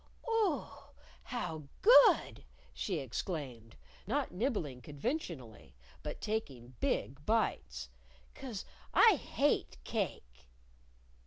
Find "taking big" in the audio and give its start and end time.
6.19-7.23